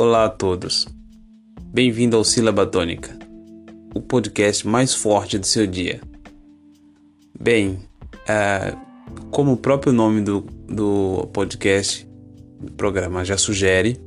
Olá 0.00 0.26
a 0.26 0.28
todos. 0.28 0.86
Bem-vindo 1.74 2.16
ao 2.16 2.22
Sílaba 2.22 2.64
Tônica, 2.64 3.18
o 3.92 4.00
podcast 4.00 4.64
mais 4.64 4.94
forte 4.94 5.36
do 5.36 5.44
seu 5.44 5.66
dia. 5.66 6.00
Bem, 7.40 7.80
uh, 8.12 8.78
como 9.32 9.54
o 9.54 9.56
próprio 9.56 9.92
nome 9.92 10.20
do, 10.20 10.42
do 10.68 11.28
podcast, 11.32 12.08
do 12.60 12.70
programa 12.74 13.24
já 13.24 13.36
sugere, 13.36 14.00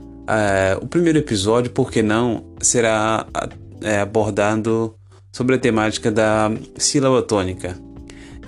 uh, 0.00 0.82
o 0.82 0.86
primeiro 0.86 1.18
episódio, 1.18 1.72
por 1.72 1.90
que 1.90 2.02
não, 2.02 2.54
será 2.62 3.26
uh, 3.28 4.00
abordando 4.00 4.94
sobre 5.30 5.56
a 5.56 5.58
temática 5.58 6.10
da 6.10 6.50
sílaba 6.78 7.20
tônica 7.20 7.78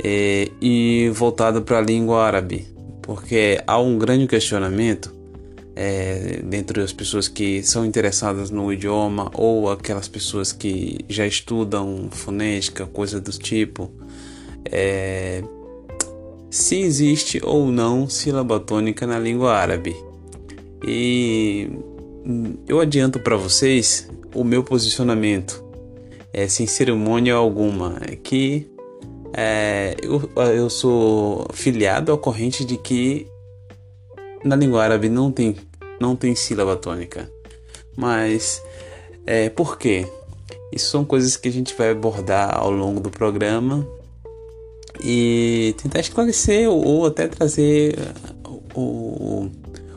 e 0.03 1.13
voltado 1.13 1.61
para 1.61 1.77
a 1.77 1.83
língua 1.83 2.25
árabe, 2.25 2.67
porque 3.03 3.63
há 3.67 3.79
um 3.79 3.99
grande 3.99 4.27
questionamento 4.27 5.20
é, 5.83 6.43
dentre 6.45 6.83
as 6.83 6.93
pessoas 6.93 7.27
que 7.27 7.63
são 7.63 7.87
interessadas 7.87 8.51
no 8.51 8.71
idioma 8.71 9.31
ou 9.33 9.71
aquelas 9.71 10.07
pessoas 10.07 10.53
que 10.53 10.99
já 11.09 11.27
estudam 11.27 12.11
fonética, 12.11 12.85
coisa 12.85 13.19
do 13.19 13.31
tipo, 13.31 13.91
é, 14.71 15.43
se 16.51 16.79
existe 16.81 17.41
ou 17.43 17.73
não 17.73 18.11
sílaba 18.11 18.61
tônica 18.61 19.07
na 19.07 19.19
língua 19.19 19.55
árabe. 19.55 19.97
E 20.87 21.71
eu 22.69 22.79
adianto 22.79 23.19
para 23.19 23.37
vocês 23.39 24.07
o 24.35 24.45
meu 24.45 24.63
posicionamento, 24.63 25.65
é, 26.31 26.47
sem 26.47 26.67
cerimônia 26.67 27.33
alguma, 27.33 27.97
é 28.07 28.17
que 28.17 28.71
é, 29.33 29.97
eu, 30.03 30.31
eu 30.37 30.69
sou 30.69 31.47
filiado 31.55 32.13
à 32.13 32.19
corrente 32.19 32.67
de 32.67 32.77
que 32.77 33.27
na 34.45 34.57
língua 34.57 34.85
árabe 34.85 35.09
não 35.09 35.33
tem, 35.33 35.57
não 36.01 36.17
tem 36.17 36.35
sílaba 36.35 36.77
tônica. 36.77 37.31
Mas 37.97 38.63
é, 39.27 39.51
por 39.51 39.79
quê? 39.79 40.09
Isso 40.73 40.91
são 40.91 41.05
coisas 41.05 41.37
que 41.37 41.49
a 41.49 41.53
gente 41.53 41.75
vai 41.75 41.91
abordar 41.91 42.57
ao 42.57 42.71
longo 42.71 43.01
do 43.01 43.11
programa 43.11 43.87
e 45.03 45.75
tentar 45.83 46.01
esclarecer 46.01 46.69
ou 46.69 47.07
até 47.07 47.27
trazer 47.27 47.99
o, 48.75 49.49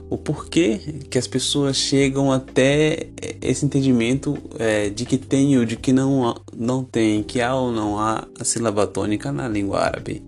o 0.10 0.18
porquê 0.18 0.80
que 1.10 1.18
as 1.18 1.28
pessoas 1.28 1.78
chegam 1.78 2.32
até 2.32 3.08
esse 3.42 3.66
entendimento 3.66 4.38
é, 4.60 4.90
de 4.90 5.06
que 5.06 5.18
tem 5.18 5.58
ou 5.58 5.66
de 5.66 5.76
que 5.76 5.94
não, 5.94 6.36
não 6.56 6.84
tem, 6.84 7.24
que 7.24 7.42
há 7.42 7.56
ou 7.56 7.72
não 7.72 8.00
há 8.00 8.28
a 8.40 8.44
sílaba 8.44 8.86
tônica 8.88 9.32
na 9.32 9.48
língua 9.48 9.80
árabe. 9.80 10.24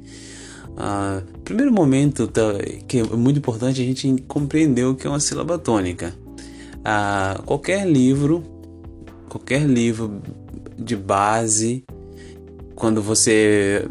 Ah, 0.77 1.21
primeiro 1.43 1.71
momento 1.71 2.27
tá, 2.27 2.41
que 2.87 2.99
é 2.99 3.03
muito 3.03 3.37
importante 3.37 3.81
a 3.81 3.85
gente 3.85 4.23
compreender 4.27 4.85
o 4.85 4.95
que 4.95 5.07
é 5.07 5.09
uma 5.09 5.19
sílaba 5.19 5.57
tônica. 5.57 6.13
Ah, 6.83 7.41
qualquer 7.45 7.87
livro, 7.87 8.43
qualquer 9.29 9.61
livro 9.61 10.21
de 10.77 10.95
base, 10.95 11.83
quando 12.75 13.01
você 13.01 13.87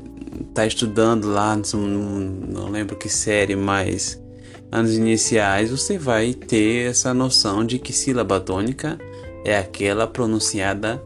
está 0.49 0.67
estudando 0.67 1.29
lá, 1.29 1.57
não, 1.57 2.69
lembro 2.71 2.97
que 2.97 3.09
série, 3.09 3.57
mas 3.57 4.23
anos 4.71 4.95
iniciais, 4.95 5.71
você 5.71 5.97
vai 5.97 6.35
ter 6.35 6.91
essa 6.91 7.15
noção 7.15 7.65
de 7.65 7.79
que 7.79 7.93
sílaba 7.93 8.41
tônica 8.41 8.99
é 9.45 9.57
aquela 9.57 10.07
pronunciada 10.07 11.03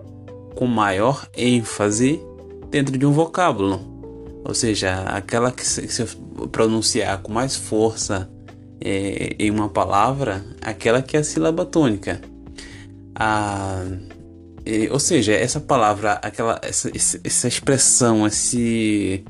com 0.54 0.66
maior 0.66 1.28
ênfase 1.36 2.20
dentro 2.70 2.96
de 2.96 3.06
um 3.06 3.12
vocábulo. 3.12 3.97
Ou 4.48 4.54
seja, 4.54 5.02
aquela 5.02 5.52
que 5.52 5.62
se, 5.62 5.86
pronunciar 6.50 7.18
com 7.18 7.30
mais 7.30 7.54
força 7.54 8.30
é, 8.80 9.36
em 9.38 9.50
uma 9.50 9.68
palavra, 9.68 10.42
aquela 10.62 11.02
que 11.02 11.18
é 11.18 11.20
a 11.20 11.24
sílaba 11.24 11.66
tônica. 11.66 12.18
A, 13.14 13.84
é, 14.64 14.90
ou 14.90 14.98
seja, 14.98 15.34
essa 15.34 15.60
palavra, 15.60 16.12
aquela, 16.22 16.58
essa, 16.62 16.90
essa 17.22 17.46
expressão, 17.46 18.26
esse, 18.26 19.22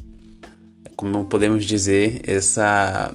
como 0.94 1.25
podemos 1.25 1.64
dizer, 1.64 2.20
essa, 2.25 3.12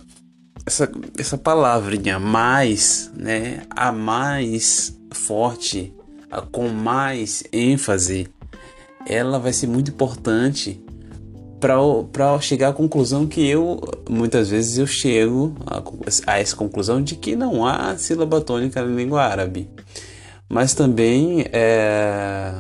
essa, 0.65 0.91
essa 1.17 1.37
palavrinha 1.37 2.19
mais, 2.19 3.09
né, 3.15 3.61
a 3.69 3.93
mais 3.93 4.93
forte, 5.13 5.93
a, 6.29 6.41
com 6.41 6.67
mais 6.67 7.45
ênfase, 7.53 8.27
ela 9.07 9.39
vai 9.39 9.53
ser 9.53 9.67
muito 9.67 9.89
importante 9.89 10.82
para 12.01 12.39
chegar 12.41 12.69
à 12.69 12.73
conclusão 12.73 13.25
que 13.25 13.47
eu 13.47 13.79
muitas 14.09 14.49
vezes 14.49 14.77
eu 14.77 14.85
chego 14.85 15.55
a, 15.65 15.81
a, 16.33 16.39
essa 16.39 16.55
conclusão 16.55 17.01
de 17.01 17.15
que 17.15 17.35
não 17.35 17.65
há 17.65 17.97
sílaba 17.97 18.41
tônica 18.41 18.81
na 18.81 18.95
língua 18.95 19.23
árabe 19.23 19.69
mas 20.49 20.73
também 20.73 21.45
é, 21.53 22.53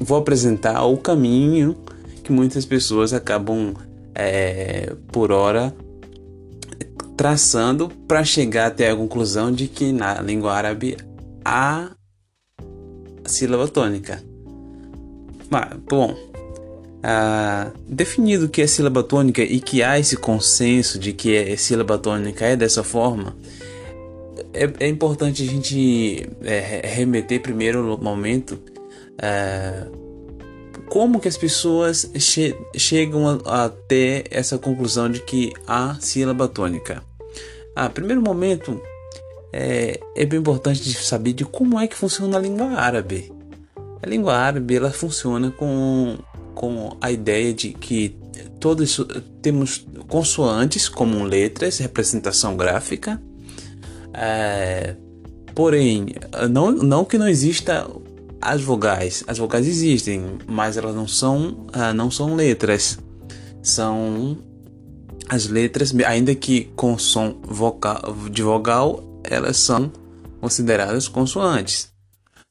vou 0.00 0.18
apresentar 0.18 0.84
o 0.84 0.96
caminho 0.96 1.76
que 2.24 2.32
muitas 2.32 2.66
pessoas 2.66 3.12
acabam 3.12 3.74
é, 4.14 4.94
por 5.12 5.30
hora 5.30 5.74
traçando 7.16 7.90
para 8.08 8.24
chegar 8.24 8.66
até 8.66 8.90
a 8.90 8.96
conclusão 8.96 9.52
de 9.52 9.68
que 9.68 9.92
na 9.92 10.22
língua 10.22 10.54
árabe 10.54 10.96
há 11.44 11.90
sílaba 13.26 13.68
tônica. 13.68 14.22
Mas, 15.50 15.68
bom, 15.86 16.16
ah, 17.02 17.70
definido 17.86 18.48
que 18.48 18.62
é 18.62 18.66
sílaba 18.66 19.02
tônica 19.02 19.42
e 19.42 19.60
que 19.60 19.82
há 19.82 19.98
esse 19.98 20.16
consenso 20.16 20.98
de 20.98 21.12
que 21.12 21.34
é 21.34 21.56
sílaba 21.56 21.98
tônica 21.98 22.44
é 22.44 22.56
dessa 22.56 22.82
forma, 22.82 23.34
é, 24.52 24.70
é 24.80 24.88
importante 24.88 25.42
a 25.42 25.46
gente 25.46 26.28
é, 26.42 26.82
remeter 26.84 27.40
primeiro 27.40 27.82
no 27.82 27.96
momento 27.98 28.58
é, 29.20 29.86
como 30.88 31.20
que 31.20 31.28
as 31.28 31.36
pessoas 31.36 32.10
che 32.18 32.56
chegam 32.76 33.28
a, 33.28 33.64
a, 33.64 33.68
ter 33.68 34.24
essa 34.30 34.58
conclusão 34.58 35.08
de 35.08 35.20
que 35.20 35.52
há 35.66 35.96
sílaba 36.00 36.48
tônica. 36.48 37.02
Ah, 37.76 37.88
primeiro 37.88 38.20
momento 38.20 38.80
é, 39.52 40.00
é 40.16 40.26
bem 40.26 40.40
importante 40.40 40.92
saber 40.94 41.32
de 41.32 41.44
como 41.44 41.78
é 41.78 41.86
que 41.86 41.96
funciona 41.96 42.36
a 42.36 42.40
língua 42.40 42.72
árabe. 42.72 43.32
A 44.02 44.06
língua 44.06 44.34
árabe 44.34 44.74
ela 44.74 44.90
funciona 44.90 45.50
com 45.50 46.18
com 46.60 46.94
a 47.00 47.10
ideia 47.10 47.54
de 47.54 47.72
que 47.72 48.14
todos 48.60 49.00
temos 49.40 49.86
consoantes 50.08 50.90
como 50.90 51.24
letras, 51.24 51.78
representação 51.78 52.54
gráfica, 52.54 53.18
é, 54.12 54.94
porém, 55.54 56.08
não, 56.50 56.70
não 56.70 57.02
que 57.02 57.16
não 57.16 57.26
exista 57.26 57.88
as 58.42 58.60
vogais, 58.60 59.24
as 59.26 59.38
vogais 59.38 59.66
existem, 59.66 60.22
mas 60.46 60.76
elas 60.76 60.94
não 60.94 61.08
são, 61.08 61.66
ah, 61.72 61.94
não 61.94 62.10
são 62.10 62.34
letras, 62.34 62.98
são 63.62 64.36
as 65.30 65.46
letras, 65.46 65.94
ainda 66.06 66.34
que 66.34 66.64
com 66.76 66.98
som 66.98 67.40
vocal, 67.42 68.14
de 68.30 68.42
vogal, 68.42 69.02
elas 69.24 69.56
são 69.56 69.90
consideradas 70.42 71.08
consoantes, 71.08 71.90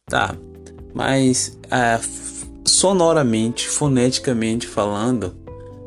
tá? 0.07 0.35
Mas 0.95 1.59
uh, 1.65 2.38
sonoramente, 2.69 3.67
foneticamente 3.67 4.67
falando, 4.67 5.35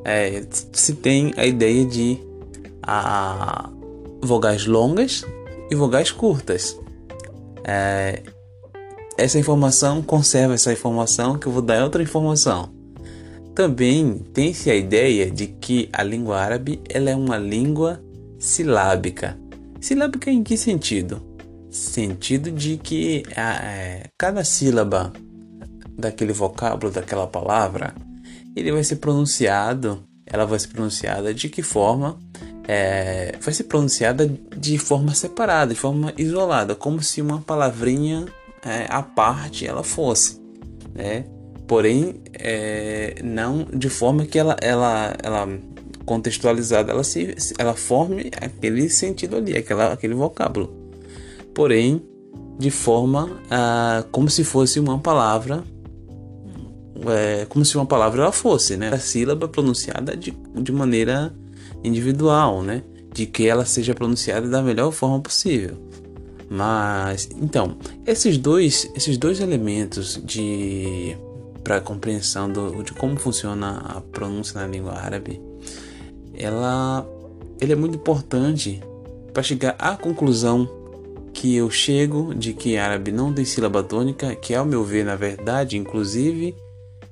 é, 0.05 0.45
se 0.73 0.95
tem 0.95 1.33
a 1.37 1.47
ideia 1.47 1.85
de 1.85 2.19
a, 2.83 3.71
vogais 4.23 4.67
longas 4.67 5.25
e 5.71 5.75
vogais 5.75 6.11
curtas. 6.11 6.79
É, 7.65 8.23
essa 9.17 9.39
informação 9.39 10.03
conserva 10.03 10.55
essa 10.55 10.73
informação 10.73 11.39
que 11.39 11.47
eu 11.47 11.53
vou 11.53 11.63
dar 11.63 11.83
outra 11.85 12.03
informação. 12.03 12.71
Também 13.55 14.19
tem-se 14.33 14.71
a 14.71 14.75
ideia 14.75 15.31
de 15.31 15.47
que 15.47 15.89
a 15.93 16.03
língua 16.03 16.39
árabe 16.39 16.81
ela 16.89 17.11
é 17.11 17.17
uma 17.17 17.37
língua 17.37 18.03
silábica. 18.39 19.39
Silábica 19.81 20.31
em 20.31 20.43
que 20.43 20.57
sentido? 20.57 21.23
Sentido 21.71 22.51
de 22.51 22.79
que 22.79 23.23
é, 23.37 24.09
cada 24.19 24.43
sílaba 24.43 25.13
daquele 26.03 26.33
vocábulo, 26.33 26.93
daquela 26.93 27.27
palavra, 27.27 27.95
ele 28.55 28.73
vai 28.73 28.85
ser 28.85 28.97
pronunciado, 28.97 30.03
ela 30.27 30.45
vai 30.45 30.59
ser 30.59 30.69
pronunciada 30.69 31.33
de 31.33 31.49
que 31.49 31.63
forma? 31.63 32.19
É, 32.69 33.35
vai 33.41 33.53
ser 33.53 33.65
pronunciada 33.65 34.31
de 34.57 34.79
forma 34.79 35.15
separada, 35.15 35.73
de 35.73 35.81
forma 35.81 36.13
isolada, 36.17 36.75
como 36.75 37.03
se 37.03 37.21
uma 37.21 37.41
palavrinha 37.41 38.27
é, 38.65 38.87
à 38.89 39.03
parte 39.03 39.67
ela 39.67 39.83
fosse, 39.83 40.41
né? 40.95 41.25
Porém, 41.67 42.21
é, 42.35 43.17
não 43.25 43.65
de 43.73 43.89
forma 43.89 44.27
que 44.27 44.39
ela, 44.39 44.57
ela, 44.61 45.17
ela 45.23 45.49
contextualizada, 46.05 46.93
ela 46.93 47.05
se, 47.05 47.35
ela 47.59 47.75
forme 47.75 48.31
aquele 48.41 48.89
sentido 48.91 49.37
ali, 49.37 49.57
aquela, 49.57 49.93
aquele 49.93 50.15
vocábulo. 50.15 50.73
Porém, 51.55 52.03
de 52.59 52.71
forma 52.71 53.41
ah, 53.51 54.05
como 54.13 54.29
se 54.31 54.45
fosse 54.45 54.79
uma 54.79 54.99
palavra 54.99 55.65
é, 57.09 57.47
como 57.47 57.65
se 57.65 57.77
uma 57.77 57.87
palavra 57.87 58.23
ela 58.23 58.33
fosse, 58.33 58.77
né? 58.77 58.89
A 58.93 58.99
sílaba 58.99 59.49
pronunciada 59.49 60.17
de, 60.17 60.31
de 60.55 60.73
maneira 60.73 61.35
individual, 61.83 62.63
né? 62.63 62.83
De 63.13 63.27
que 63.27 63.47
ela 63.47 63.65
seja 63.65 63.95
pronunciada 63.95 64.49
da 64.49 64.63
melhor 64.63 64.93
forma 64.93 65.21
possível. 65.21 65.77
Mas 66.49 67.29
então, 67.41 67.77
esses 68.07 68.37
dois, 68.37 68.91
esses 68.95 69.17
dois 69.17 69.41
elementos 69.41 70.21
de 70.23 71.17
para 71.65 71.81
compreensão 71.81 72.51
do, 72.51 72.83
de 72.83 72.93
como 72.93 73.17
funciona 73.17 73.79
a 73.79 74.01
pronúncia 74.01 74.61
na 74.61 74.67
língua 74.67 74.95
árabe, 74.95 75.41
ela 76.35 77.07
ele 77.61 77.73
é 77.73 77.77
muito 77.77 77.97
importante 77.97 78.83
para 79.33 79.43
chegar 79.43 79.77
à 79.79 79.97
conclusão 79.97 80.69
que 81.33 81.55
eu 81.57 81.71
chego 81.71 82.35
de 82.35 82.53
que 82.53 82.77
árabe 82.77 83.11
não 83.11 83.33
tem 83.33 83.45
sílaba 83.45 83.83
tônica, 83.83 84.35
que 84.35 84.55
ao 84.55 84.67
meu 84.67 84.85
ver, 84.85 85.05
na 85.05 85.17
verdade, 85.17 85.79
inclusive, 85.79 86.55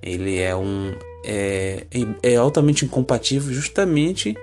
ele 0.02 0.38
é 0.38 0.54
um 0.54 0.92
é, 1.24 1.86
é 2.22 2.36
altamente 2.36 2.84
incompatível 2.84 3.52
justamente 3.52 4.34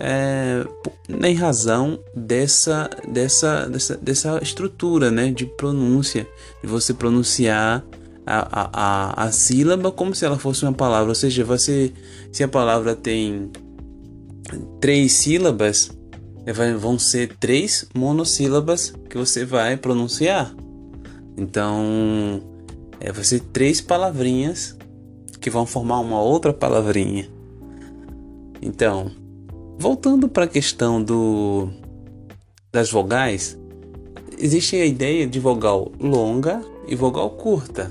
é, 0.00 0.64
em 1.08 1.34
razão 1.34 2.00
dessa, 2.14 2.88
dessa, 3.06 3.68
dessa, 3.68 3.96
dessa 3.96 4.38
estrutura 4.42 5.10
né, 5.10 5.30
de 5.30 5.44
pronúncia, 5.44 6.26
de 6.62 6.68
você 6.68 6.94
pronunciar 6.94 7.84
a, 8.26 8.38
a, 8.60 8.70
a, 8.72 9.24
a 9.26 9.32
sílaba 9.32 9.92
como 9.92 10.14
se 10.14 10.24
ela 10.24 10.38
fosse 10.38 10.64
uma 10.64 10.72
palavra, 10.72 11.10
ou 11.10 11.14
seja, 11.14 11.44
você, 11.44 11.92
se 12.32 12.42
a 12.42 12.48
palavra 12.48 12.96
tem 12.96 13.50
três 14.80 15.12
sílabas, 15.12 15.90
vão 16.78 16.98
ser 16.98 17.36
três 17.38 17.86
monossílabas 17.94 18.94
que 19.08 19.18
você 19.18 19.44
vai 19.44 19.76
pronunciar. 19.76 20.54
Então, 21.36 22.42
é, 22.98 23.12
vai 23.12 23.22
ser 23.22 23.40
três 23.52 23.80
palavrinhas 23.80 24.76
que 25.40 25.50
vão 25.50 25.66
formar 25.66 26.00
uma 26.00 26.20
outra 26.20 26.52
palavrinha. 26.52 27.28
Então, 28.60 29.10
voltando 29.78 30.28
para 30.28 30.44
a 30.44 30.48
questão 30.48 31.02
do 31.02 31.68
das 32.72 32.90
vogais, 32.90 33.58
existe 34.38 34.76
a 34.76 34.86
ideia 34.86 35.26
de 35.26 35.40
vogal 35.40 35.90
longa 35.98 36.62
e 36.86 36.94
vogal 36.94 37.30
curta. 37.30 37.90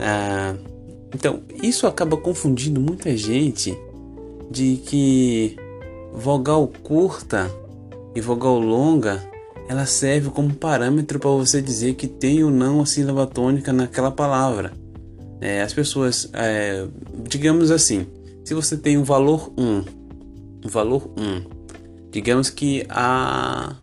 Ah, 0.00 0.56
então, 1.14 1.40
isso 1.62 1.86
acaba 1.86 2.16
confundindo 2.16 2.80
muita 2.80 3.16
gente 3.16 3.78
de 4.50 4.76
que 4.78 5.56
vogal 6.12 6.70
curta 6.82 7.50
e 8.14 8.20
vogal 8.20 8.58
longa 8.58 9.22
ela 9.68 9.86
serve 9.86 10.30
como 10.30 10.52
parâmetro 10.54 11.18
para 11.18 11.30
você 11.30 11.62
dizer 11.62 11.94
que 11.94 12.06
tem 12.06 12.42
ou 12.42 12.50
não 12.50 12.80
a 12.80 12.86
sílaba 12.86 13.26
tônica 13.26 13.72
naquela 13.72 14.10
palavra. 14.10 14.72
É, 15.42 15.60
as 15.60 15.74
pessoas, 15.74 16.30
é, 16.32 16.86
digamos 17.28 17.72
assim, 17.72 18.06
se 18.44 18.54
você 18.54 18.76
tem 18.76 18.96
um 18.96 19.02
valor 19.02 19.52
1, 19.58 19.84
um 20.64 20.68
valor 20.68 21.12
1, 21.18 22.10
digamos 22.12 22.48
que 22.48 22.86
a 22.88 23.74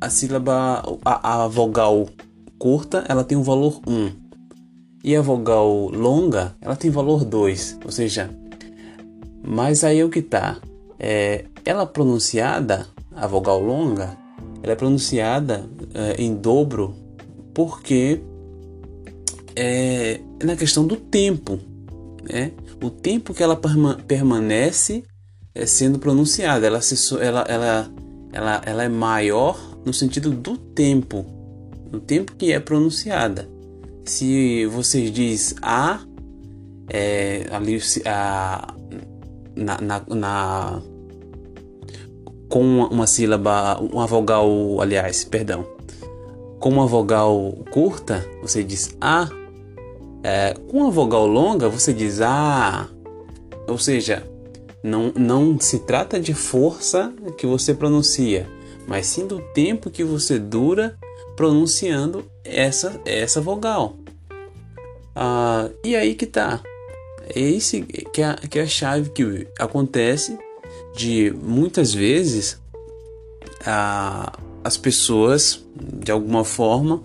a 0.00 0.08
sílaba, 0.08 0.82
a, 1.04 1.44
a 1.44 1.48
vogal 1.48 2.06
curta, 2.58 3.04
ela 3.06 3.22
tem 3.22 3.36
um 3.36 3.42
valor 3.42 3.82
1 3.86 4.12
e 5.04 5.14
a 5.14 5.20
vogal 5.20 5.90
longa, 5.90 6.56
ela 6.58 6.74
tem 6.74 6.90
valor 6.90 7.22
2, 7.22 7.80
ou 7.84 7.92
seja, 7.92 8.30
mas 9.42 9.84
aí 9.84 10.00
é 10.00 10.04
o 10.04 10.08
que 10.08 10.22
tá, 10.22 10.56
é, 10.98 11.44
ela 11.66 11.84
pronunciada, 11.84 12.86
a 13.14 13.26
vogal 13.26 13.60
longa, 13.60 14.16
ela 14.62 14.72
é 14.72 14.76
pronunciada 14.76 15.68
é, 15.92 16.22
em 16.22 16.34
dobro 16.34 16.94
porque 17.52 18.22
é, 19.56 20.20
é 20.40 20.44
na 20.44 20.56
questão 20.56 20.86
do 20.86 20.96
tempo, 20.96 21.58
né? 22.22 22.52
O 22.82 22.90
tempo 22.90 23.32
que 23.32 23.42
ela 23.42 23.56
perma 23.56 23.98
permanece 24.06 25.04
é, 25.54 25.64
sendo 25.66 25.98
pronunciada, 25.98 26.66
ela, 26.66 26.80
se, 26.80 26.96
ela, 27.22 27.42
ela, 27.48 27.90
ela, 28.32 28.62
ela 28.66 28.84
é 28.84 28.88
maior 28.88 29.58
no 29.84 29.92
sentido 29.92 30.30
do 30.30 30.56
tempo, 30.56 31.24
no 31.92 32.00
tempo 32.00 32.34
que 32.34 32.52
é 32.52 32.58
pronunciada. 32.58 33.48
Se 34.04 34.66
você 34.66 35.08
diz 35.10 35.54
a, 35.62 36.00
é, 36.90 37.46
ali 37.50 37.80
a, 38.04 38.74
na, 39.56 39.80
na, 39.80 40.02
na 40.08 40.82
com 42.48 42.60
uma, 42.60 42.88
uma 42.88 43.06
sílaba, 43.06 43.78
uma 43.80 44.06
vogal, 44.06 44.48
aliás, 44.80 45.24
perdão, 45.24 45.66
com 46.60 46.70
uma 46.70 46.86
vogal 46.86 47.52
curta, 47.70 48.24
você 48.42 48.62
diz 48.62 48.96
a. 49.00 49.28
É, 50.24 50.54
com 50.68 50.86
a 50.86 50.90
vogal 50.90 51.26
longa, 51.26 51.68
você 51.68 51.92
diz 51.92 52.22
a. 52.22 52.88
Ou 53.68 53.76
seja, 53.76 54.26
não, 54.82 55.12
não 55.14 55.60
se 55.60 55.80
trata 55.80 56.18
de 56.18 56.32
força 56.32 57.12
que 57.36 57.46
você 57.46 57.74
pronuncia, 57.74 58.48
mas 58.86 59.06
sim 59.06 59.26
do 59.26 59.38
tempo 59.52 59.90
que 59.90 60.02
você 60.02 60.38
dura 60.38 60.98
pronunciando 61.36 62.24
essa, 62.42 62.98
essa 63.04 63.38
vogal. 63.38 63.96
Ah, 65.14 65.68
e 65.84 65.94
aí 65.94 66.14
que 66.14 66.26
tá. 66.26 66.62
É 67.34 67.40
esse 67.40 67.82
que 67.82 68.22
é, 68.22 68.34
que 68.34 68.58
é 68.58 68.62
a 68.62 68.66
chave 68.66 69.10
que 69.10 69.46
acontece 69.58 70.38
de 70.94 71.34
muitas 71.42 71.92
vezes 71.92 72.58
a, 73.64 74.38
as 74.62 74.76
pessoas 74.76 75.64
de 75.74 76.10
alguma 76.10 76.44
forma 76.44 77.02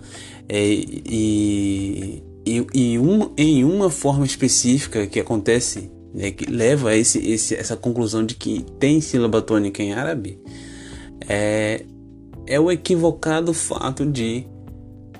é, 0.47 0.61
e, 0.61 2.23
e, 2.57 2.67
e 2.73 2.99
um, 2.99 3.31
em 3.37 3.63
uma 3.63 3.89
forma 3.89 4.25
específica 4.25 5.05
que 5.07 5.19
acontece 5.19 5.91
né, 6.13 6.31
que 6.31 6.49
leva 6.49 6.89
a 6.89 6.97
esse, 6.97 7.19
esse, 7.19 7.55
essa 7.55 7.75
conclusão 7.75 8.25
de 8.25 8.35
que 8.35 8.65
tem 8.79 8.99
sílaba 9.01 9.41
tônica 9.41 9.83
em 9.83 9.93
árabe 9.93 10.39
é, 11.27 11.85
é 12.47 12.59
o 12.59 12.71
equivocado 12.71 13.53
fato 13.53 14.05
de 14.05 14.47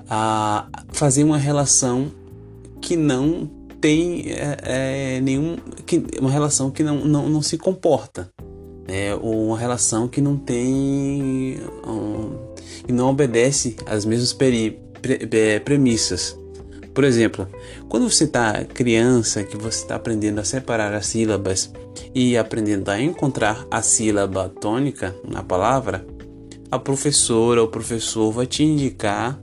a, 0.08 0.68
fazer 0.88 1.22
uma 1.24 1.38
relação 1.38 2.10
que 2.80 2.96
não 2.96 3.48
tem 3.80 4.32
é, 4.32 4.56
é, 4.62 5.20
nenhum 5.20 5.56
que, 5.86 6.04
uma 6.20 6.30
relação 6.30 6.70
que 6.70 6.82
não, 6.82 7.04
não, 7.04 7.28
não 7.28 7.42
se 7.42 7.56
comporta 7.56 8.30
é 8.88 9.14
uma 9.14 9.56
relação 9.56 10.08
que 10.08 10.20
não 10.20 10.36
tem 10.36 11.60
um, 11.86 12.50
e 12.88 12.92
não 12.92 13.08
obedece 13.08 13.76
às 13.86 14.04
mesmas 14.04 14.32
peri, 14.32 14.80
pre, 15.00 15.26
pre, 15.26 15.60
premissas. 15.60 16.36
Por 17.00 17.06
exemplo, 17.06 17.48
quando 17.88 18.10
você 18.10 18.24
está 18.24 18.62
criança, 18.62 19.42
que 19.42 19.56
você 19.56 19.84
está 19.84 19.94
aprendendo 19.94 20.38
a 20.38 20.44
separar 20.44 20.92
as 20.92 21.06
sílabas 21.06 21.72
e 22.14 22.36
aprendendo 22.36 22.90
a 22.90 23.00
encontrar 23.00 23.66
a 23.70 23.80
sílaba 23.80 24.50
tônica 24.50 25.16
na 25.26 25.42
palavra, 25.42 26.06
a 26.70 26.78
professora 26.78 27.62
ou 27.62 27.68
professor 27.68 28.30
vai 28.30 28.46
te 28.46 28.62
indicar 28.64 29.42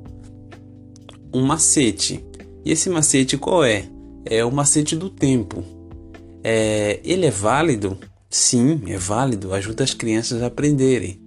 um 1.33 1.41
macete. 1.41 2.23
E 2.63 2.71
esse 2.71 2.91
macete 2.91 3.39
qual 3.39 3.63
é? 3.63 3.85
É 4.23 4.45
o 4.45 4.51
macete 4.51 4.95
do 4.95 5.09
tempo. 5.09 5.63
É, 6.43 6.99
ele 7.03 7.25
é 7.25 7.31
válido 7.31 7.97
Sim, 8.29 8.83
é 8.85 8.99
válido, 8.99 9.51
ajuda 9.51 9.83
as 9.83 9.95
crianças 9.95 10.43
a 10.43 10.45
aprenderem. 10.45 11.19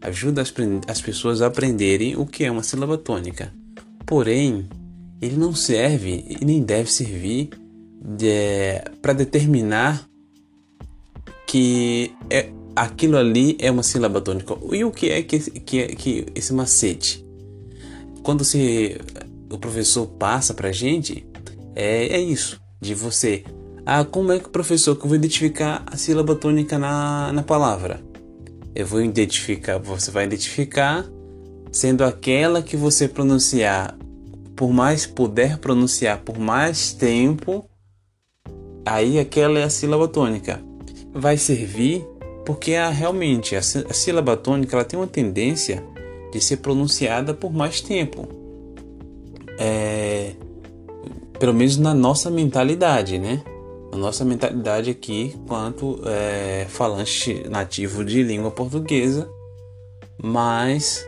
Ajuda 0.00 0.42
as, 0.42 0.54
as 0.86 1.02
pessoas 1.02 1.42
a 1.42 1.48
aprenderem 1.48 2.14
o 2.14 2.24
que 2.24 2.44
é 2.44 2.50
uma 2.52 2.62
sílaba 2.62 2.96
tônica. 2.96 3.52
Porém, 4.06 4.68
ele 5.22 5.36
não 5.36 5.54
serve 5.54 6.24
e 6.28 6.44
nem 6.44 6.62
deve 6.62 6.92
servir 6.92 7.50
de, 8.04 8.82
para 9.00 9.12
determinar 9.12 10.06
que 11.46 12.12
é, 12.28 12.50
aquilo 12.76 13.16
ali 13.16 13.56
é 13.60 13.70
uma 13.70 13.82
sílaba 13.82 14.20
tônica. 14.20 14.54
E 14.72 14.84
o 14.84 14.90
que 14.90 15.10
é 15.10 15.22
que, 15.22 15.38
que, 15.38 15.86
que 15.96 16.26
esse 16.34 16.52
macete? 16.52 17.24
Quando 18.22 18.44
se, 18.44 19.00
o 19.50 19.58
professor 19.58 20.06
passa 20.06 20.52
para 20.52 20.72
gente, 20.72 21.26
é, 21.74 22.08
é 22.08 22.20
isso, 22.20 22.60
de 22.80 22.94
você 22.94 23.44
ah, 23.84 24.04
como 24.04 24.30
é 24.30 24.38
que 24.38 24.46
o 24.46 24.50
professor 24.50 24.94
que 24.94 25.02
eu 25.02 25.08
vou 25.08 25.16
identificar 25.16 25.82
a 25.86 25.96
sílaba 25.96 26.36
tônica 26.36 26.78
na, 26.78 27.32
na 27.32 27.42
palavra? 27.42 28.00
Eu 28.76 28.86
vou 28.86 29.02
identificar, 29.02 29.78
você 29.78 30.08
vai 30.10 30.24
identificar 30.24 31.04
sendo 31.72 32.04
aquela 32.04 32.62
que 32.62 32.76
você 32.76 33.08
pronunciar, 33.08 33.98
por 34.56 34.72
mais 34.72 35.06
puder 35.06 35.58
pronunciar 35.58 36.20
por 36.20 36.38
mais 36.38 36.92
tempo, 36.92 37.68
aí 38.84 39.18
aquela 39.18 39.58
é 39.58 39.64
a 39.64 39.70
sílaba 39.70 40.08
tônica. 40.08 40.62
Vai 41.12 41.36
servir 41.36 42.06
porque 42.44 42.74
a, 42.74 42.90
realmente 42.90 43.54
a, 43.54 43.60
a 43.60 43.92
sílaba 43.92 44.36
tônica 44.36 44.74
ela 44.74 44.84
tem 44.84 44.98
uma 44.98 45.06
tendência 45.06 45.82
de 46.32 46.40
ser 46.40 46.58
pronunciada 46.58 47.34
por 47.34 47.52
mais 47.52 47.80
tempo. 47.80 48.28
É, 49.58 50.32
pelo 51.38 51.54
menos 51.54 51.76
na 51.76 51.94
nossa 51.94 52.30
mentalidade, 52.30 53.18
né? 53.18 53.42
a 53.92 53.96
nossa 53.96 54.24
mentalidade 54.24 54.90
aqui 54.90 55.36
quanto 55.46 56.00
é, 56.06 56.64
falante 56.68 57.46
nativo 57.50 58.02
de 58.02 58.22
língua 58.22 58.50
portuguesa, 58.50 59.28
mas 60.20 61.06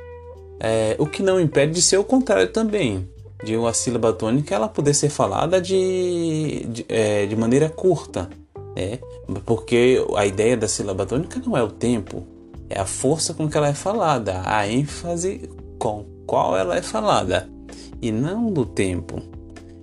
é, 0.60 0.94
o 0.98 1.06
que 1.06 1.22
não 1.22 1.40
impede 1.40 1.72
de 1.72 1.82
ser 1.82 1.96
o 1.96 2.04
contrário 2.04 2.48
também, 2.48 3.08
de 3.44 3.56
uma 3.56 3.72
sílaba 3.72 4.12
tônica 4.12 4.54
ela 4.54 4.68
poder 4.68 4.94
ser 4.94 5.10
falada 5.10 5.60
de, 5.60 6.66
de, 6.68 6.86
é, 6.88 7.26
de 7.26 7.36
maneira 7.36 7.68
curta, 7.68 8.28
né? 8.76 8.98
porque 9.44 10.04
a 10.16 10.26
ideia 10.26 10.56
da 10.56 10.66
sílaba 10.66 11.06
tônica 11.06 11.40
não 11.44 11.56
é 11.56 11.62
o 11.62 11.70
tempo, 11.70 12.26
é 12.68 12.80
a 12.80 12.86
força 12.86 13.34
com 13.34 13.48
que 13.48 13.56
ela 13.56 13.68
é 13.68 13.74
falada, 13.74 14.42
a 14.44 14.66
ênfase 14.66 15.48
com 15.78 16.04
qual 16.26 16.56
ela 16.56 16.76
é 16.76 16.82
falada 16.82 17.48
e 18.00 18.10
não 18.10 18.50
do 18.52 18.64
tempo. 18.64 19.22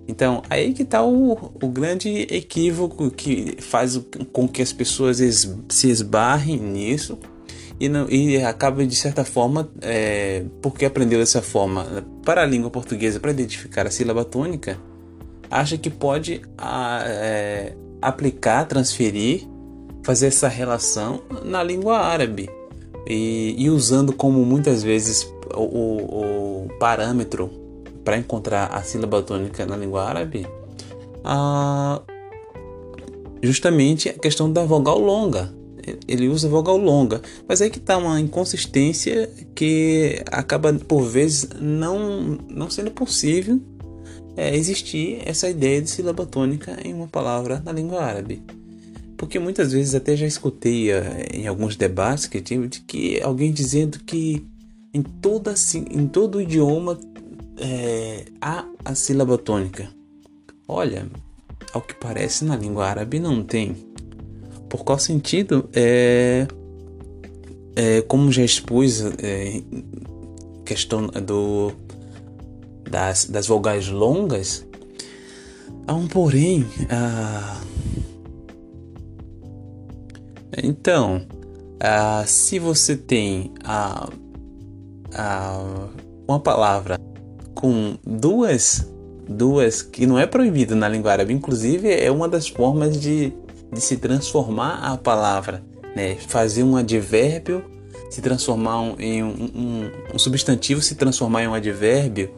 Então, 0.07 0.41
aí 0.49 0.73
que 0.73 0.83
está 0.83 1.03
o, 1.03 1.31
o 1.31 1.67
grande 1.69 2.27
equívoco 2.29 3.09
que 3.09 3.57
faz 3.61 3.99
com 4.33 4.47
que 4.47 4.61
as 4.61 4.73
pessoas 4.73 5.19
es, 5.19 5.49
se 5.69 5.89
esbarrem 5.89 6.57
nisso 6.57 7.17
e, 7.81 7.89
não, 7.89 8.07
e 8.07 8.37
acaba 8.43 8.85
de 8.85 8.95
certa 8.95 9.25
forma, 9.25 9.67
é, 9.81 10.43
porque 10.61 10.85
aprendeu 10.85 11.17
dessa 11.17 11.41
forma 11.41 12.05
para 12.23 12.43
a 12.43 12.45
língua 12.45 12.69
portuguesa 12.69 13.19
para 13.19 13.31
identificar 13.31 13.87
a 13.87 13.89
sílaba 13.89 14.23
tônica, 14.23 14.77
acha 15.49 15.79
que 15.79 15.89
pode 15.89 16.43
a, 16.55 17.03
é, 17.07 17.75
aplicar, 17.99 18.67
transferir, 18.67 19.47
fazer 20.03 20.27
essa 20.27 20.47
relação 20.47 21.23
na 21.43 21.63
língua 21.63 21.97
árabe 21.97 22.47
e, 23.07 23.55
e 23.57 23.67
usando 23.71 24.13
como 24.13 24.45
muitas 24.45 24.83
vezes 24.83 25.23
o, 25.51 25.63
o, 25.63 26.65
o 26.65 26.69
parâmetro 26.79 27.49
para 28.05 28.15
encontrar 28.15 28.67
a 28.67 28.83
sílaba 28.83 29.23
tônica 29.23 29.65
na 29.65 29.75
língua 29.75 30.03
árabe, 30.03 30.45
ah, 31.23 31.99
justamente 33.41 34.07
a 34.07 34.13
questão 34.13 34.53
da 34.53 34.63
vogal 34.65 34.99
longa. 34.99 35.51
Ele 36.07 36.27
usa 36.27 36.47
vogal 36.47 36.77
longa, 36.77 37.21
mas 37.47 37.61
aí 37.61 37.69
que 37.69 37.77
está 37.77 37.97
uma 37.97 38.19
inconsistência 38.19 39.29
que 39.55 40.21
acaba 40.27 40.73
por 40.73 41.03
vezes 41.03 41.49
não, 41.59 42.37
não 42.49 42.69
sendo 42.69 42.91
possível 42.91 43.59
é, 44.35 44.55
existir 44.55 45.21
essa 45.25 45.49
ideia 45.49 45.81
de 45.81 45.89
sílaba 45.89 46.25
tônica 46.25 46.77
em 46.83 46.93
uma 46.93 47.07
palavra 47.07 47.61
na 47.63 47.71
língua 47.71 48.01
árabe. 48.01 48.41
Porque 49.17 49.37
muitas 49.37 49.71
vezes 49.71 49.93
até 49.93 50.15
já 50.15 50.25
escutei 50.25 50.91
eh, 50.91 51.27
em 51.31 51.47
alguns 51.47 51.75
debates 51.75 52.25
que 52.25 52.41
tive 52.41 52.67
de 52.67 52.81
que 52.81 53.21
alguém 53.21 53.51
dizendo 53.51 53.99
que 53.99 54.43
em, 54.91 55.03
toda, 55.03 55.53
em 55.91 56.07
todo 56.07 56.41
idioma 56.41 56.99
é, 57.57 58.25
há 58.41 58.65
a 58.83 58.95
sílaba 58.95 59.37
tônica. 59.37 59.87
Olha, 60.67 61.07
ao 61.71 61.81
que 61.81 61.93
parece 61.93 62.43
na 62.43 62.55
língua 62.55 62.87
árabe 62.87 63.19
não 63.19 63.43
tem. 63.43 63.75
Por 64.71 64.85
qual 64.85 64.97
sentido? 64.97 65.69
É, 65.73 66.47
é 67.75 68.01
como 68.03 68.31
já 68.31 68.41
expus, 68.41 69.01
é, 69.21 69.61
questão 70.63 71.07
do 71.07 71.73
das, 72.89 73.25
das 73.25 73.47
vogais 73.47 73.89
longas, 73.89 74.65
há 75.85 75.93
um 75.93 76.07
porém. 76.07 76.65
Ah, 76.89 77.59
então, 80.63 81.27
ah, 81.77 82.23
se 82.25 82.57
você 82.57 82.95
tem 82.95 83.51
a, 83.65 84.09
a, 85.13 85.89
uma 86.25 86.39
palavra 86.39 86.97
com 87.53 87.97
duas 88.07 88.89
duas 89.27 89.81
que 89.81 90.05
não 90.05 90.17
é 90.19 90.25
proibido 90.25 90.75
na 90.75 90.87
língua 90.87 91.11
árabe, 91.11 91.33
inclusive 91.33 91.89
é 91.89 92.11
uma 92.11 92.27
das 92.27 92.47
formas 92.47 92.99
de, 92.99 93.33
de 93.71 93.81
se 93.81 93.97
transformar 93.97 94.79
a 94.83 94.97
palavra, 94.97 95.63
né? 95.95 96.15
Fazer 96.15 96.63
um 96.63 96.75
advérbio 96.75 97.63
se 98.09 98.21
transformar 98.21 98.93
em 98.99 99.23
um, 99.23 99.29
um, 99.29 99.91
um 100.15 100.19
substantivo 100.19 100.81
se 100.81 100.95
transformar 100.95 101.43
em 101.43 101.47
um 101.47 101.53
advérbio 101.53 102.29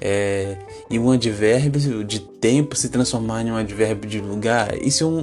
é, 0.00 0.56
e 0.90 0.98
um 0.98 1.12
advérbio 1.12 2.02
de 2.02 2.18
tempo 2.18 2.74
se 2.74 2.88
transformar 2.88 3.42
em 3.42 3.52
um 3.52 3.56
advérbio 3.56 4.10
de 4.10 4.20
lugar. 4.20 4.76
Isso 4.82 5.04
é 5.04 5.06
um, 5.06 5.22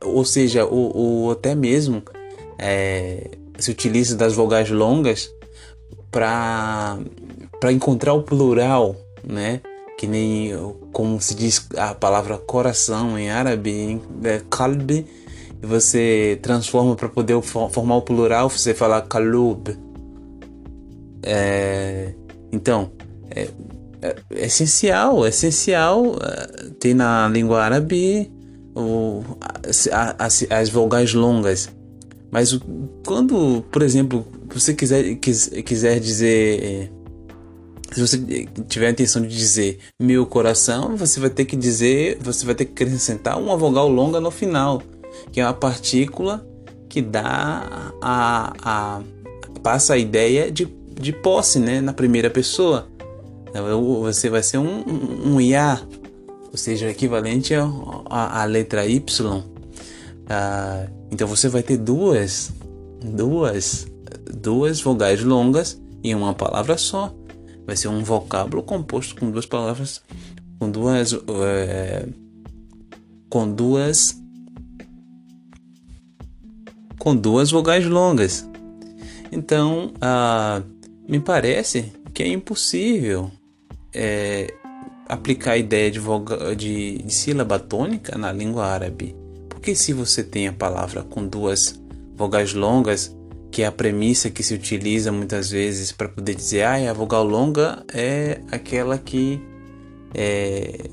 ou 0.00 0.24
seja, 0.24 0.64
ou, 0.64 0.96
ou 0.96 1.30
até 1.32 1.56
mesmo 1.56 2.04
é, 2.56 3.32
se 3.58 3.72
utiliza 3.72 4.16
das 4.16 4.32
vogais 4.32 4.70
longas 4.70 5.28
para 6.10 6.98
para 7.58 7.72
encontrar 7.72 8.12
o 8.12 8.22
plural, 8.22 8.96
né? 9.24 9.60
Que 10.02 10.08
nem 10.08 10.50
como 10.90 11.20
se 11.20 11.32
diz 11.32 11.64
a 11.76 11.94
palavra 11.94 12.36
coração 12.36 13.16
em 13.16 13.30
árabe, 13.30 14.02
é 14.24 14.42
kalb, 14.50 14.90
e 14.90 15.06
você 15.62 16.40
transforma 16.42 16.96
para 16.96 17.08
poder 17.08 17.40
formar 17.40 17.98
o 17.98 18.02
plural, 18.02 18.50
você 18.50 18.74
fala 18.74 19.00
kalub. 19.00 19.78
É, 21.22 22.14
então, 22.50 22.90
é, 23.30 23.48
é, 24.02 24.16
é 24.34 24.46
essencial, 24.46 25.24
é 25.24 25.28
essencial 25.28 26.04
uh, 26.04 26.70
ter 26.80 26.94
na 26.94 27.28
língua 27.28 27.62
árabe 27.62 28.28
o, 28.74 29.22
as, 30.18 30.68
vogais 30.68 31.14
longas. 31.14 31.70
Mas 32.28 32.58
quando, 33.06 33.64
por 33.70 33.82
exemplo, 33.82 34.26
você 34.52 34.74
quiser, 34.74 35.14
quiser 35.14 36.00
dizer 36.00 36.90
se 37.92 38.00
você 38.00 38.46
tiver 38.68 38.86
a 38.86 38.90
intenção 38.90 39.22
de 39.22 39.28
dizer 39.28 39.78
meu 40.00 40.24
coração, 40.26 40.96
você 40.96 41.20
vai 41.20 41.30
ter 41.30 41.44
que 41.44 41.56
dizer, 41.56 42.18
você 42.20 42.44
vai 42.46 42.54
ter 42.54 42.64
que 42.64 42.72
acrescentar 42.72 43.38
uma 43.38 43.56
vogal 43.56 43.88
longa 43.88 44.20
no 44.20 44.30
final, 44.30 44.82
que 45.30 45.40
é 45.40 45.44
uma 45.44 45.52
partícula 45.52 46.46
que 46.88 47.02
dá 47.02 47.92
a, 48.00 48.52
a 48.62 49.02
passa 49.62 49.94
a 49.94 49.98
ideia 49.98 50.50
de, 50.50 50.64
de 50.64 51.12
posse, 51.12 51.58
né, 51.58 51.80
na 51.80 51.92
primeira 51.92 52.30
pessoa. 52.30 52.88
Você 54.02 54.30
vai 54.30 54.42
ser 54.42 54.58
um, 54.58 54.80
um, 54.80 55.34
um 55.34 55.40
IA, 55.40 55.80
ou 56.50 56.56
seja, 56.56 56.90
equivalente 56.90 57.54
à 57.54 58.44
letra 58.44 58.86
Y. 58.86 59.44
Ah, 60.28 60.86
então 61.10 61.28
você 61.28 61.48
vai 61.48 61.62
ter 61.62 61.76
duas, 61.76 62.50
duas, 63.04 63.86
duas 64.34 64.80
vogais 64.80 65.22
longas 65.22 65.80
em 66.02 66.14
uma 66.14 66.32
palavra 66.34 66.78
só 66.78 67.14
vai 67.66 67.76
ser 67.76 67.88
um 67.88 68.02
vocábulo 68.02 68.62
composto 68.62 69.16
com 69.16 69.30
duas 69.30 69.46
palavras, 69.46 70.02
com 70.58 70.70
duas, 70.70 71.12
é, 71.12 72.06
com 73.28 73.50
duas, 73.52 74.16
com 76.98 77.16
duas 77.16 77.50
vogais 77.50 77.86
longas. 77.86 78.48
Então, 79.30 79.92
ah, 80.00 80.62
me 81.08 81.18
parece 81.18 81.92
que 82.12 82.22
é 82.22 82.28
impossível 82.28 83.30
é, 83.94 84.52
aplicar 85.08 85.52
a 85.52 85.58
ideia 85.58 85.90
de, 85.90 85.98
voga, 85.98 86.54
de, 86.54 86.98
de 86.98 87.14
sílaba 87.14 87.58
tônica 87.58 88.16
na 88.16 88.32
língua 88.32 88.66
árabe. 88.66 89.16
Porque 89.48 89.74
se 89.74 89.92
você 89.92 90.22
tem 90.22 90.48
a 90.48 90.52
palavra 90.52 91.02
com 91.02 91.26
duas 91.26 91.80
vogais 92.14 92.52
longas, 92.52 93.14
que 93.52 93.62
é 93.62 93.66
a 93.66 93.72
premissa 93.72 94.30
que 94.30 94.42
se 94.42 94.54
utiliza 94.54 95.12
muitas 95.12 95.50
vezes 95.50 95.92
para 95.92 96.08
poder 96.08 96.34
dizer 96.34 96.62
ah, 96.62 96.90
a 96.90 96.92
vogal 96.94 97.22
longa 97.22 97.84
é 97.92 98.40
aquela 98.50 98.96
que 98.98 99.40
é, 100.14 100.88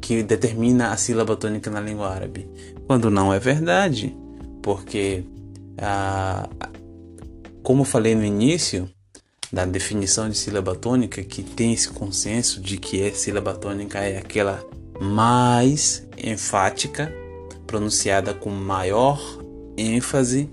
que 0.00 0.22
determina 0.22 0.92
a 0.92 0.96
sílaba 0.96 1.34
tônica 1.34 1.70
na 1.70 1.80
língua 1.80 2.10
árabe, 2.10 2.48
quando 2.86 3.10
não 3.10 3.32
é 3.32 3.38
verdade, 3.38 4.14
porque 4.62 5.24
como 7.62 7.84
falei 7.84 8.14
no 8.14 8.24
início 8.24 8.88
da 9.52 9.64
definição 9.64 10.28
de 10.28 10.36
sílaba 10.36 10.74
tônica, 10.74 11.22
que 11.22 11.42
tem 11.42 11.72
esse 11.72 11.88
consenso 11.88 12.60
de 12.60 12.76
que 12.76 13.02
é 13.02 13.10
sílaba 13.10 13.54
tônica 13.54 13.98
é 13.98 14.18
aquela 14.18 14.64
mais 15.00 16.06
enfática, 16.16 17.12
pronunciada 17.66 18.34
com 18.34 18.50
maior 18.50 19.20
ênfase 19.76 20.50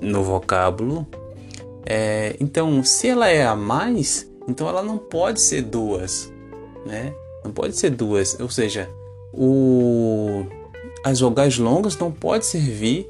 no 0.00 0.22
vocábulo. 0.22 1.06
É, 1.86 2.36
então, 2.40 2.82
se 2.84 3.08
ela 3.08 3.28
é 3.28 3.44
a 3.44 3.56
mais, 3.56 4.30
então 4.48 4.68
ela 4.68 4.82
não 4.82 4.98
pode 4.98 5.40
ser 5.40 5.62
duas, 5.62 6.32
né? 6.86 7.12
Não 7.44 7.52
pode 7.52 7.76
ser 7.76 7.90
duas, 7.90 8.38
ou 8.38 8.50
seja, 8.50 8.88
o, 9.32 10.44
as 11.04 11.20
vogais 11.20 11.58
longas 11.58 11.96
não 11.96 12.12
pode 12.12 12.44
servir 12.46 13.08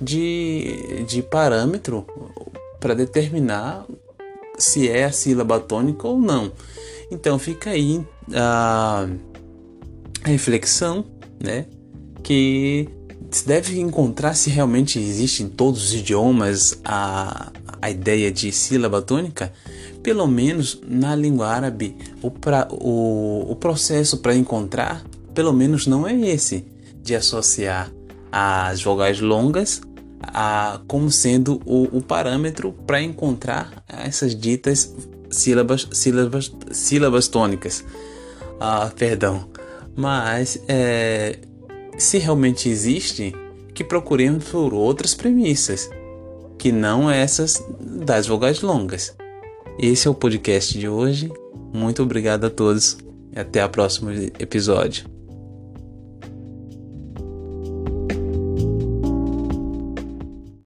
de, 0.00 1.04
de 1.06 1.22
parâmetro 1.22 2.06
para 2.78 2.94
determinar 2.94 3.86
se 4.58 4.88
é 4.88 5.04
a 5.04 5.12
sílaba 5.12 5.58
tônica 5.58 6.06
ou 6.06 6.18
não. 6.18 6.52
Então 7.10 7.38
fica 7.38 7.70
aí 7.70 8.04
a 8.34 9.08
reflexão, 10.24 11.04
né? 11.42 11.66
Que 12.22 12.88
se 13.32 13.46
deve 13.46 13.80
encontrar 13.80 14.34
se 14.34 14.50
realmente 14.50 14.98
existe 14.98 15.42
em 15.42 15.48
todos 15.48 15.82
os 15.84 15.94
idiomas 15.94 16.78
a, 16.84 17.50
a 17.80 17.90
ideia 17.90 18.30
de 18.30 18.52
sílaba 18.52 19.00
tônica, 19.00 19.52
pelo 20.02 20.26
menos 20.26 20.80
na 20.86 21.16
língua 21.16 21.48
árabe, 21.48 21.96
o, 22.20 22.30
pra, 22.30 22.68
o, 22.70 23.50
o 23.50 23.56
processo 23.56 24.18
para 24.18 24.36
encontrar, 24.36 25.02
pelo 25.34 25.52
menos 25.52 25.86
não 25.86 26.06
é 26.06 26.14
esse, 26.14 26.66
de 27.02 27.14
associar 27.14 27.90
as 28.30 28.82
vogais 28.82 29.20
longas 29.20 29.80
a, 30.22 30.80
como 30.86 31.10
sendo 31.10 31.60
o, 31.64 31.96
o 31.96 32.02
parâmetro 32.02 32.72
para 32.86 33.02
encontrar 33.02 33.82
essas 33.88 34.36
ditas 34.38 34.94
sílabas, 35.30 35.88
sílabas, 35.92 36.52
sílabas 36.70 37.28
tônicas. 37.28 37.84
Ah, 38.60 38.92
perdão. 38.96 39.48
Mas 39.96 40.62
é, 40.68 41.38
se 41.98 42.18
realmente 42.18 42.68
existe, 42.68 43.34
que 43.74 43.84
procuremos 43.84 44.44
por 44.44 44.74
outras 44.74 45.14
premissas, 45.14 45.90
que 46.58 46.70
não 46.70 47.10
essas 47.10 47.62
das 47.80 48.26
vogais 48.26 48.60
longas. 48.60 49.14
Esse 49.78 50.06
é 50.06 50.10
o 50.10 50.14
podcast 50.14 50.78
de 50.78 50.88
hoje. 50.88 51.32
Muito 51.72 52.02
obrigado 52.02 52.44
a 52.44 52.50
todos 52.50 52.98
e 53.34 53.40
até 53.40 53.64
o 53.64 53.68
próximo 53.68 54.10
episódio. 54.38 55.11